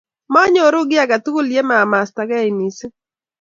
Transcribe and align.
manyoru 0.33 0.81
kiy 0.89 1.01
age 1.03 1.17
tugul 1.23 1.47
ye 1.55 1.61
ma 1.69 1.77
masta 1.91 2.21
gei 2.29 2.51
mising 2.57 2.95